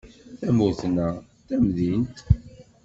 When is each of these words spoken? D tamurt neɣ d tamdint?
D 0.35 0.37
tamurt 0.39 0.81
neɣ 0.95 1.13
d 1.19 1.23
tamdint? 1.47 2.17